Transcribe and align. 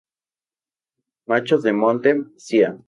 Machos 1.27 1.61
de 1.61 1.73
Monte, 1.73 2.23
Cía. 2.39 2.75